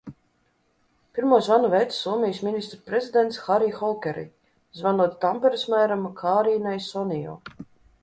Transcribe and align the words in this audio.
Pirmo 1.17 1.37
zvanu 1.47 1.69
veica 1.73 1.97
Somijas 1.97 2.41
ministru 2.49 2.81
prezidents 2.89 3.39
Hari 3.45 3.71
Holkeri, 3.77 4.27
zvanot 4.83 5.17
Tamperes 5.27 5.71
mēram 5.77 6.13
Kārinai 6.27 6.79
Sonio. 6.93 7.43